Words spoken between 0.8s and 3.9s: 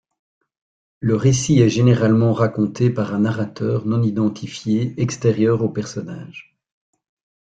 Le récit est généralement raconté par un narrateur